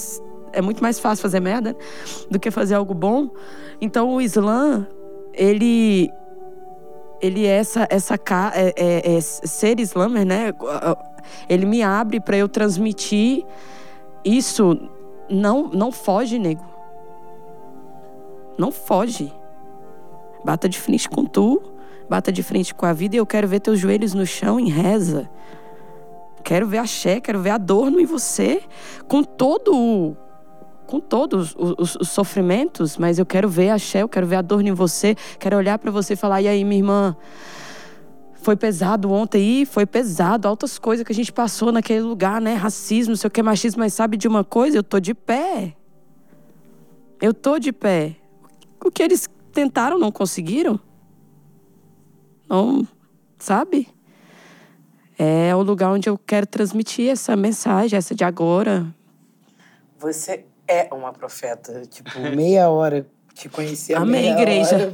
[0.52, 1.76] é muito mais fácil fazer merda
[2.31, 3.31] do que fazer algo bom.
[3.81, 4.87] Então o Islã,
[5.35, 6.09] ele
[7.23, 8.15] ele é essa, essa
[8.53, 10.53] é, é, é ser slammer, né?
[11.49, 13.47] Ele me abre para eu transmitir
[14.25, 14.91] isso.
[15.31, 16.65] Não, não foge, nego.
[18.59, 19.33] Não foge.
[20.45, 21.63] Bata de frente com tu,
[22.11, 24.69] bata de frente com a vida e eu quero ver teus joelhos no chão em
[24.69, 25.31] reza.
[26.43, 28.63] Quero ver a ché, quero ver a dor em você,
[29.07, 30.17] com todo o
[30.92, 34.37] com todos os, os, os, sofrimentos, mas eu quero ver a Ché, eu quero ver
[34.37, 37.16] a dor em você, quero olhar para você e falar: e aí, minha irmã?
[38.35, 42.57] Foi pesado ontem aí, foi pesado, altas coisas que a gente passou naquele lugar, né?
[42.57, 44.76] Racismo, sei o que, machismo, mas sabe de uma coisa?
[44.76, 45.74] Eu tô de pé.
[47.18, 48.16] Eu tô de pé.
[48.85, 50.78] O que eles tentaram, não conseguiram?
[52.46, 52.87] Não,
[53.38, 53.88] sabe?
[55.18, 58.94] É o lugar onde eu quero transmitir essa mensagem, essa de agora.
[59.98, 61.83] Você é uma profeta.
[61.90, 64.77] Tipo, meia hora te conhecia Amém, igreja.
[64.77, 64.90] Hora,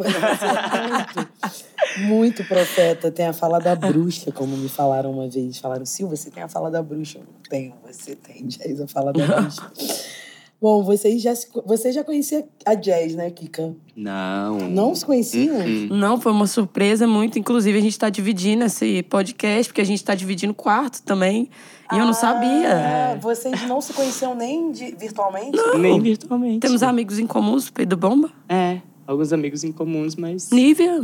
[1.96, 3.10] muito, muito profeta.
[3.10, 5.58] Tem a fala da bruxa, como me falaram uma vez.
[5.58, 7.18] Falaram, Silva, você tem a fala da bruxa.
[7.18, 9.70] Eu não tenho, você tem, Jazz, a fala da bruxa.
[10.60, 11.32] Bom, vocês já,
[11.64, 13.76] você já conhecia a Jazz, né, Kika?
[13.94, 14.58] Não.
[14.68, 15.56] Não se conheciam?
[15.56, 15.88] Uh -uh.
[15.90, 17.38] Não, foi uma surpresa muito.
[17.38, 21.48] Inclusive, a gente está dividindo esse podcast, porque a gente está dividindo quarto também.
[21.92, 23.12] E eu não sabia.
[23.12, 25.56] Ah, vocês não se conheciam nem de, virtualmente?
[25.56, 25.78] Não.
[25.78, 26.60] Nem virtualmente.
[26.60, 28.30] Temos amigos em comuns, Pedro Bomba?
[28.48, 30.50] É, alguns amigos em comuns, mas.
[30.50, 31.02] Nívia.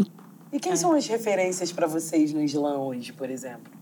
[0.53, 0.77] E quem é.
[0.77, 3.73] são as referências para vocês no Islã hoje, por exemplo?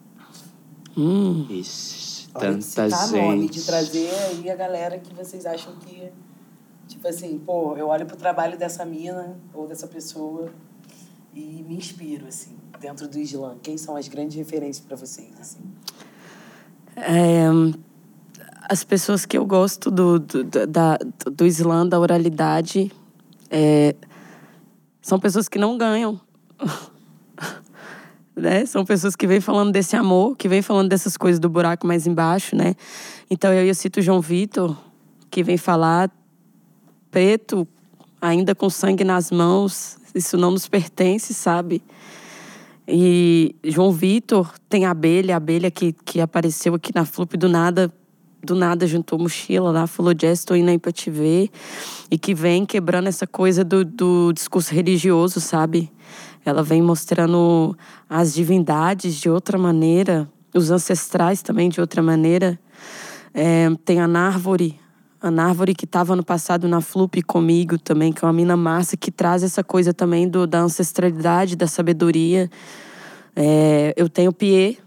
[0.97, 1.47] Hum.
[1.51, 3.13] Ixi, tanta gente.
[3.13, 6.11] nome, de trazer aí a galera que vocês acham que.
[6.87, 10.53] Tipo assim, pô, eu olho pro trabalho dessa mina ou dessa pessoa
[11.35, 13.57] e me inspiro, assim, dentro do Islã.
[13.63, 15.61] Quem são as grandes referências para vocês, assim?
[16.97, 17.47] É,
[18.69, 20.99] as pessoas que eu gosto do, do, da,
[21.31, 22.91] do Islã, da oralidade,
[23.51, 23.95] é,
[25.01, 26.21] são pessoas que não ganham.
[28.35, 28.65] né?
[28.67, 32.07] São pessoas que vêm falando desse amor, que vêm falando dessas coisas do buraco mais
[32.07, 32.75] embaixo, né?
[33.31, 34.77] Então eu, eu cito o João Vitor,
[35.31, 36.11] que vem falar
[37.11, 37.67] preto,
[38.21, 41.83] ainda com sangue nas mãos, isso não nos pertence, sabe?
[42.87, 47.49] E João Vitor tem a abelha, a abelha que, que apareceu aqui na Flup do
[47.49, 47.93] nada,
[48.43, 51.49] do nada juntou mochila lá, falou Jess, estou indo aí pra te ver.
[52.11, 55.91] E que vem quebrando essa coisa do, do discurso religioso, sabe?
[56.45, 57.77] Ela vem mostrando
[58.09, 62.59] as divindades de outra maneira, os ancestrais também de outra maneira.
[63.33, 64.79] É, tem a Nárvore,
[65.23, 68.97] a Nárvore que estava no passado na Flup comigo também, que é uma mina massa,
[68.97, 72.51] que traz essa coisa também do, da ancestralidade, da sabedoria.
[73.37, 74.79] É, eu tenho Pie,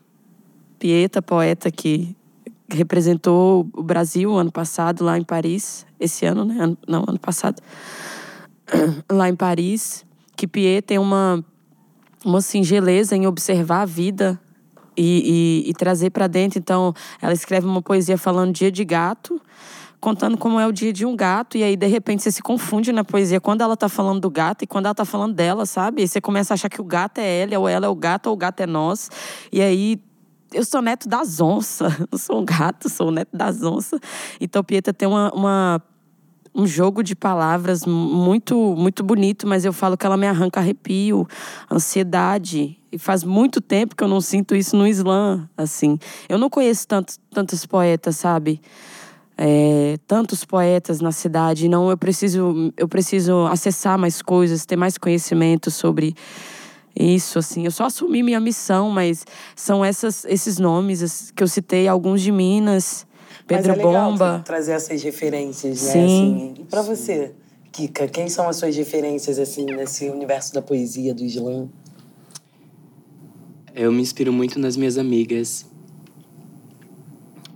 [0.77, 2.15] Pieta, poeta que
[2.67, 6.57] representou o Brasil ano passado lá em Paris, esse ano, né?
[6.59, 7.61] Ano, não, ano passado,
[9.09, 11.43] lá em Paris, que Pie tem uma,
[12.25, 14.37] uma singeleza em observar a vida
[14.97, 16.59] e, e, e trazer para dentro.
[16.59, 19.41] Então, ela escreve uma poesia falando dia de gato,
[20.05, 22.91] contando como é o dia de um gato, e aí de repente você se confunde
[22.91, 26.03] na poesia quando ela tá falando do gato e quando ela tá falando dela, sabe?
[26.03, 28.27] E você começa a achar que o gato é ela, ou ela é o gato,
[28.27, 29.09] ou o gato é nós.
[29.51, 29.99] E aí
[30.53, 33.99] eu sou neto das onças, não sou um gato, sou neto das onças.
[34.39, 35.81] Então Pieta tem uma, uma
[36.53, 41.27] um jogo de palavras muito muito bonito, mas eu falo que ela me arranca arrepio,
[41.71, 42.79] ansiedade.
[42.91, 45.97] E faz muito tempo que eu não sinto isso no Islã, assim.
[46.29, 48.61] Eu não conheço tantos, tantos poetas, sabe?
[49.37, 51.67] É, tantos poetas na cidade.
[51.67, 56.15] Não, eu preciso, eu preciso acessar mais coisas, ter mais conhecimento sobre
[56.95, 57.39] isso.
[57.39, 62.21] Assim, eu só assumi minha missão, mas são essas, esses nomes que eu citei, alguns
[62.21, 63.05] de Minas,
[63.47, 64.41] Pedro mas é Bomba.
[64.45, 65.91] Trazer essas referências, né?
[65.91, 66.05] Sim.
[66.05, 67.33] Assim, e para você,
[67.71, 71.67] Kika, quem são as suas referências assim nesse universo da poesia do Islã?
[73.73, 75.65] Eu me inspiro muito nas minhas amigas.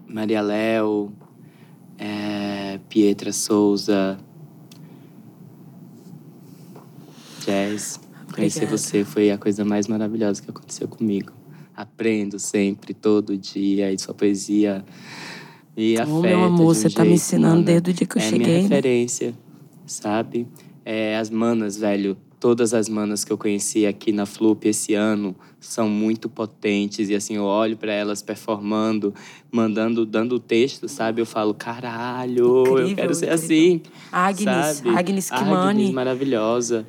[0.05, 1.13] Maria Léo,
[2.89, 4.17] Pietra Souza,
[7.45, 7.99] Jazz.
[8.33, 11.31] Conhecer você foi a coisa mais maravilhosa que aconteceu comigo.
[11.75, 14.83] Aprendo sempre, todo dia, e sua poesia
[15.75, 18.21] e a Oh, meu amor, um você tá me ensinando desde o dia que eu
[18.21, 18.45] é cheguei.
[18.45, 18.75] É minha né?
[18.75, 19.33] referência,
[19.85, 20.45] sabe?
[20.83, 25.35] É, as manas, velho, todas as manas que eu conheci aqui na Flup esse ano
[25.59, 29.13] são muito potentes e assim eu olho para elas performando,
[29.51, 31.21] mandando, dando o texto, sabe?
[31.21, 33.45] Eu falo, caralho, Incrível, eu quero ser incrível.
[33.45, 33.81] assim.
[34.11, 34.89] Agnes, sabe?
[34.89, 35.69] Agnes Kimani.
[35.69, 36.87] Agnes, maravilhosa.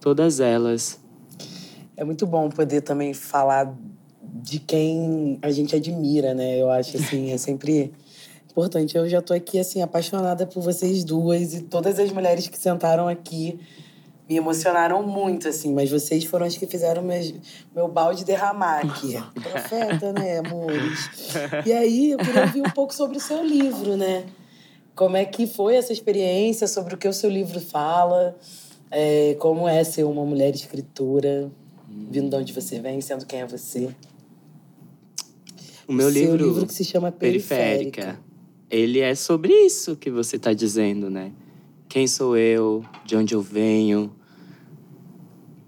[0.00, 1.00] Todas elas.
[1.96, 3.74] É muito bom poder também falar
[4.22, 6.60] de quem a gente admira, né?
[6.60, 7.92] Eu acho assim, é sempre
[8.50, 8.96] importante.
[8.96, 13.08] Eu já tô aqui assim apaixonada por vocês duas e todas as mulheres que sentaram
[13.08, 13.58] aqui
[14.28, 17.34] me emocionaram muito, assim, mas vocês foram as que fizeram meus,
[17.74, 19.14] meu balde derramar aqui.
[19.40, 21.10] Profeta, né, amores?
[21.66, 24.24] E aí, eu queria ouvir um pouco sobre o seu livro, né?
[24.94, 28.36] Como é que foi essa experiência, sobre o que o seu livro fala,
[28.90, 31.50] é, como é ser uma mulher escritora,
[31.88, 33.94] vindo de onde você vem, sendo quem é você.
[35.86, 38.02] O meu seu livro, livro que se chama Periférica.
[38.02, 38.20] Periférica,
[38.70, 41.32] ele é sobre isso que você está dizendo, né?
[41.94, 44.12] Quem sou eu, de onde eu venho,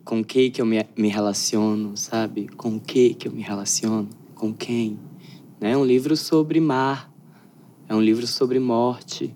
[0.04, 2.48] com que que eu me, me relaciono, sabe?
[2.48, 4.98] Com que que eu me relaciono, com quem.
[5.60, 5.70] Né?
[5.70, 7.08] É um livro sobre mar,
[7.88, 9.32] é um livro sobre morte,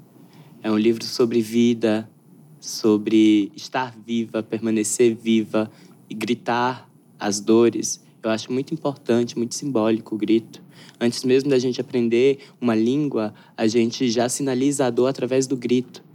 [0.64, 2.10] é um livro sobre vida,
[2.58, 5.70] sobre estar viva, permanecer viva
[6.08, 8.02] e gritar as dores.
[8.20, 10.60] Eu acho muito importante, muito simbólico o grito.
[11.00, 15.56] Antes mesmo da gente aprender uma língua, a gente já sinaliza a dor através do
[15.56, 16.09] grito.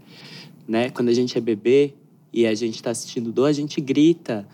[0.67, 0.89] Né?
[0.89, 1.93] Quando a gente é bebê
[2.33, 4.47] e a gente está assistindo dor, a gente grita.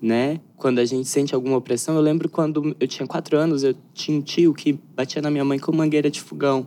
[0.00, 0.40] Né?
[0.56, 4.18] Quando a gente sente alguma opressão, eu lembro quando eu tinha quatro anos, eu tinha
[4.18, 6.66] um tio que batia na minha mãe com mangueira de fogão.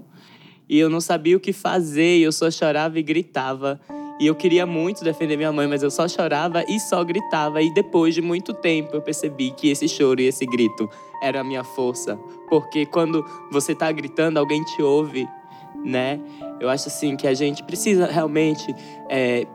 [0.69, 3.79] E eu não sabia o que fazer, eu só chorava e gritava.
[4.19, 7.61] E eu queria muito defender minha mãe, mas eu só chorava e só gritava.
[7.61, 10.89] E depois de muito tempo eu percebi que esse choro e esse grito
[11.21, 12.17] era a minha força.
[12.49, 15.27] Porque quando você tá gritando, alguém te ouve,
[15.85, 16.19] né?
[16.59, 18.65] Eu acho assim que a gente precisa realmente
[19.09, 19.45] é,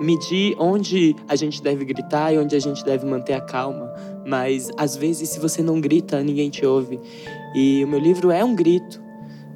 [0.00, 3.92] medir onde a gente deve gritar e onde a gente deve manter a calma.
[4.26, 7.00] Mas às vezes, se você não grita, ninguém te ouve.
[7.54, 9.08] E o meu livro é um grito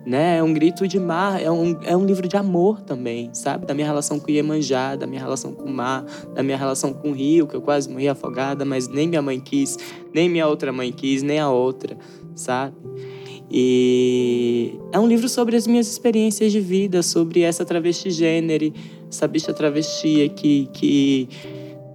[0.05, 0.39] né?
[0.39, 3.67] É um grito de mar, é um, é um livro de amor também, sabe?
[3.67, 6.05] Da minha relação com o Iemanjá, da minha relação com o mar,
[6.35, 9.39] da minha relação com o rio, que eu quase morri afogada, mas nem minha mãe
[9.41, 9.79] quis,
[10.13, 11.97] nem minha outra mãe quis, nem a outra,
[12.35, 12.75] sabe?
[13.55, 18.73] E é um livro sobre as minhas experiências de vida, sobre essa travesti gênero,
[19.11, 21.29] essa bicha travesti que, que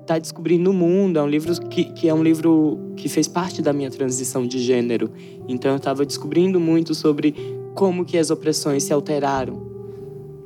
[0.05, 1.17] tá descobrindo o mundo.
[1.17, 4.59] É um livro que, que é um livro que fez parte da minha transição de
[4.59, 5.09] gênero.
[5.47, 7.33] Então eu estava descobrindo muito sobre
[7.73, 9.65] como que as opressões se alteraram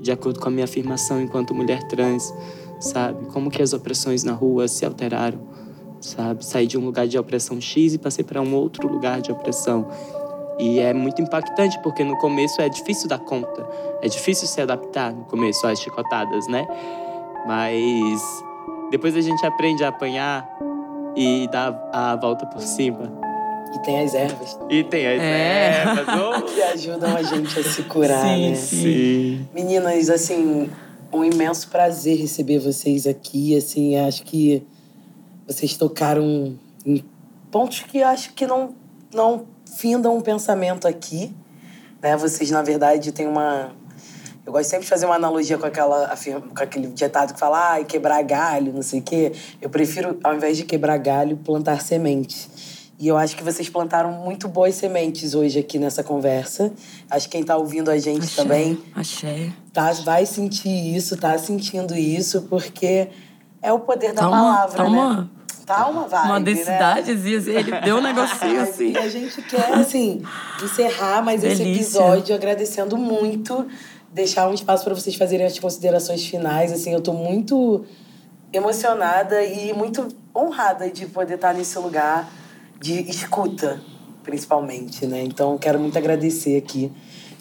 [0.01, 2.33] de acordo com a minha afirmação enquanto mulher trans,
[2.79, 3.27] sabe?
[3.27, 5.39] Como que as opressões na rua se alteraram,
[6.01, 6.43] sabe?
[6.43, 9.87] Saí de um lugar de opressão X e passei para um outro lugar de opressão.
[10.61, 13.67] E é muito impactante porque no começo é difícil dar conta,
[14.01, 16.67] é difícil se adaptar no começo às chicotadas, né?
[17.47, 18.21] Mas
[18.91, 20.47] depois a gente aprende a apanhar
[21.15, 23.11] e dar a volta por cima.
[23.73, 24.59] E tem as ervas.
[24.69, 25.83] E tem as É.
[25.83, 26.05] ervas.
[26.53, 28.55] Que ajudam a gente a se curar, Sim, né?
[28.55, 29.47] Sim.
[29.53, 30.69] Meninas, assim,
[31.11, 33.55] um imenso prazer receber vocês aqui.
[33.55, 34.61] Assim, acho que
[35.47, 36.53] vocês tocaram
[36.85, 37.03] em
[37.49, 38.75] pontos que acho que não,
[39.13, 39.45] não
[39.77, 41.35] findam um pensamento aqui.
[42.01, 42.15] Né?
[42.17, 43.71] Vocês, na verdade, têm uma.
[44.45, 46.11] Eu gosto sempre de fazer uma analogia com, aquela,
[46.55, 49.31] com aquele ditado que fala, ah, quebrar galho, não sei o quê.
[49.61, 52.49] Eu prefiro, ao invés de quebrar galho, plantar sementes.
[52.97, 56.71] E eu acho que vocês plantaram muito boas sementes hoje aqui nessa conversa.
[57.09, 59.49] Acho que quem está ouvindo a gente Axé, também Axé.
[59.73, 63.09] tá, vai sentir isso, tá sentindo isso, porque
[63.61, 64.89] é o poder da Tá uma- palavra, tá né?
[64.89, 65.31] uma-
[65.75, 66.45] Tá uma vibe, Uma né?
[66.45, 68.91] densidade, assim, ele deu um negocinho assim.
[68.91, 70.21] E a gente quer, assim,
[70.63, 71.99] encerrar mais esse Delícia.
[71.99, 73.67] episódio agradecendo muito,
[74.11, 76.71] deixar um espaço para vocês fazerem as considerações finais.
[76.71, 77.85] Assim, eu tô muito
[78.53, 82.29] emocionada e muito honrada de poder estar nesse lugar
[82.79, 83.79] de escuta,
[84.23, 85.23] principalmente, né?
[85.23, 86.91] Então, quero muito agradecer aqui,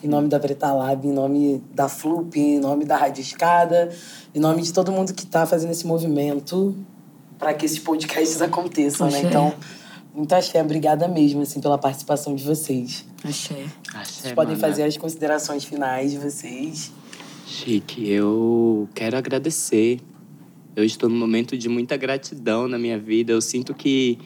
[0.03, 3.91] em nome da Preta Lab, em nome da Flup, em nome da Rádio Escada,
[4.35, 6.75] em nome de todo mundo que está fazendo esse movimento
[7.41, 9.17] para que esses podcasts aconteçam, né?
[9.17, 9.29] Axé.
[9.29, 9.55] Então,
[10.15, 10.63] muito axé.
[10.63, 13.07] Obrigada mesmo, assim, pela participação de vocês.
[13.25, 13.65] Axé.
[14.05, 16.93] Vocês podem fazer as considerações finais de vocês.
[17.47, 20.01] Chique, eu quero agradecer.
[20.77, 23.33] Eu estou num momento de muita gratidão na minha vida.
[23.33, 24.19] Eu sinto que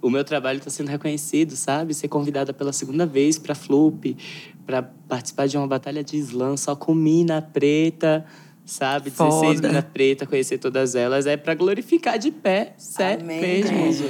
[0.00, 1.92] o meu trabalho está sendo reconhecido, sabe?
[1.92, 4.16] Ser convidada pela segunda vez para Flup,
[4.64, 8.24] para participar de uma batalha de slam só com mina preta,
[8.70, 9.10] sabe?
[9.10, 9.68] 16 Foda.
[9.68, 14.08] mina preta, conhecer todas elas é para glorificar de pé, sério Amém, mesmo.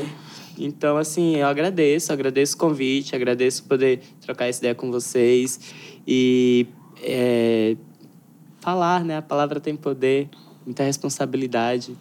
[0.59, 5.59] Então, assim, eu agradeço, agradeço o convite, agradeço poder trocar essa ideia com vocês
[6.07, 6.67] e
[7.03, 7.75] é,
[8.61, 9.17] falar, né?
[9.17, 10.29] A palavra tem poder,
[10.67, 11.97] muita responsabilidade.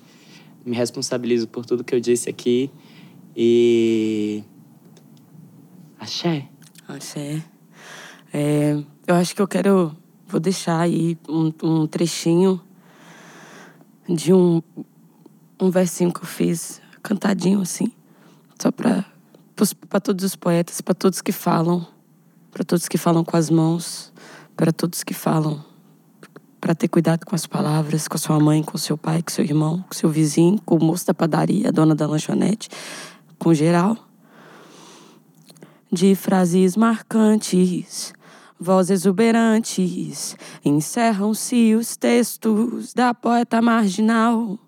[0.66, 2.70] Me responsabilizo por tudo que eu disse aqui
[3.34, 4.44] e
[5.98, 6.46] axé.
[6.86, 7.42] Axé.
[8.34, 9.96] É, eu acho que eu quero.
[10.30, 12.62] Vou deixar aí um, um trechinho
[14.08, 14.62] de um,
[15.60, 17.92] um versinho que eu fiz, cantadinho assim,
[18.62, 19.04] só para
[19.90, 21.86] para todos os poetas, para todos que falam,
[22.52, 24.14] para todos que falam com as mãos,
[24.56, 25.66] para todos que falam,
[26.62, 29.44] para ter cuidado com as palavras, com a sua mãe, com seu pai, com seu
[29.44, 32.70] irmão, com seu vizinho, com o moço da padaria, a dona da lanchonete,
[33.38, 33.98] com geral.
[35.92, 38.14] De frases marcantes,
[38.60, 44.60] vozes exuberantes, encerram-se os textos da poeta marginal.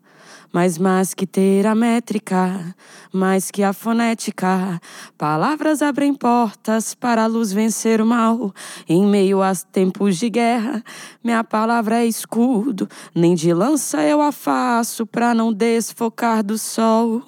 [0.52, 2.76] Mas mais que ter a métrica,
[3.14, 4.82] mais que a fonética,
[5.18, 8.54] palavras abrem portas para a luz vencer o mal.
[8.88, 10.84] Em meio a tempos de guerra,
[11.24, 17.24] minha palavra é escudo, nem de lança eu a faço para não desfocar do sol.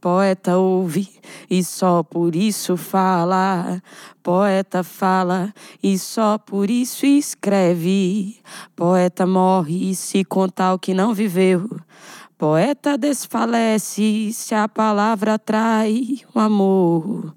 [0.00, 1.08] Poeta ouve
[1.50, 3.82] e só por isso fala.
[4.22, 5.52] Poeta fala
[5.82, 8.38] e só por isso escreve.
[8.74, 11.68] Poeta morre se contar o que não viveu.
[12.40, 17.34] Poeta desfalece se a palavra trai o amor.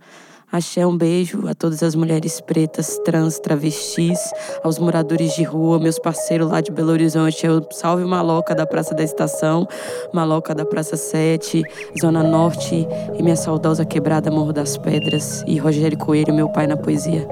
[0.50, 4.18] Axé um beijo a todas as mulheres pretas, trans, travestis,
[4.64, 7.46] aos moradores de rua, meus parceiros lá de Belo Horizonte.
[7.46, 9.68] Eu salve Maloca da Praça da Estação,
[10.14, 11.62] Maloca da Praça 7,
[12.02, 12.88] Zona Norte
[13.20, 15.44] e minha saudosa quebrada Morro das Pedras.
[15.46, 17.28] E Rogério Coelho, meu pai na poesia.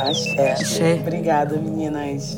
[0.00, 0.50] Axé.
[0.50, 0.94] Axé.
[0.94, 2.36] Obrigada, meninas.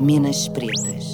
[0.00, 1.12] Minas Pretas.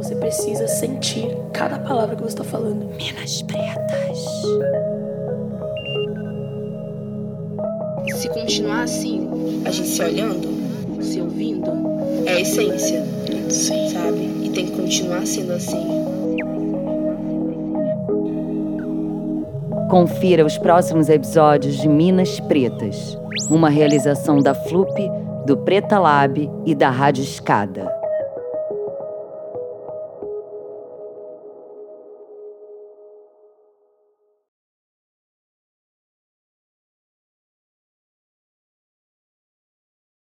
[0.00, 2.86] Você precisa sentir cada palavra que você está falando.
[2.96, 4.18] Minas Pretas.
[8.18, 9.28] Se continuar assim,
[9.66, 11.70] a gente se olhando, se ouvindo,
[12.24, 13.04] é a essência,
[13.92, 14.22] sabe?
[14.42, 15.86] E tem que continuar sendo assim.
[19.90, 23.18] Confira os próximos episódios de Minas Pretas,
[23.50, 24.94] uma realização da FLUP,
[25.44, 27.99] do Preta Lab e da Rádio Escada.